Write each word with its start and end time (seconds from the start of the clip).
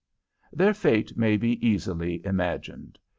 Their 0.51 0.73
fate 0.73 1.15
may 1.15 1.33
easily 1.35 2.17
be 2.17 2.25
imagined. 2.25 2.97